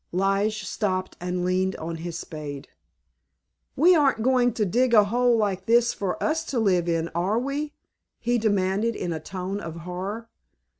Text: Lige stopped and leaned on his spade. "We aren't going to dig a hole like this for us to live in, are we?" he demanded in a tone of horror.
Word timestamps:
Lige 0.11 0.65
stopped 0.65 1.15
and 1.21 1.45
leaned 1.45 1.75
on 1.75 1.97
his 1.97 2.17
spade. 2.17 2.67
"We 3.75 3.93
aren't 3.93 4.23
going 4.23 4.51
to 4.53 4.65
dig 4.65 4.95
a 4.95 5.03
hole 5.03 5.37
like 5.37 5.67
this 5.67 5.93
for 5.93 6.17
us 6.23 6.43
to 6.45 6.57
live 6.57 6.89
in, 6.89 7.09
are 7.13 7.37
we?" 7.37 7.73
he 8.17 8.39
demanded 8.39 8.95
in 8.95 9.13
a 9.13 9.19
tone 9.19 9.59
of 9.59 9.75
horror. 9.85 10.27